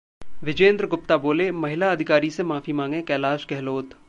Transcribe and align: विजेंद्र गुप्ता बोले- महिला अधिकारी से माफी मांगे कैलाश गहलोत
विजेंद्र 0.43 0.87
गुप्ता 0.87 1.17
बोले- 1.17 1.51
महिला 1.55 1.91
अधिकारी 1.91 2.29
से 2.29 2.43
माफी 2.43 2.73
मांगे 2.73 3.01
कैलाश 3.01 3.47
गहलोत 3.49 3.93